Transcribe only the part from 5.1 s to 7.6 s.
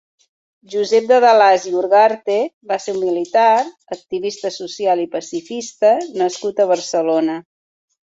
pacifista nascut a Barcelona.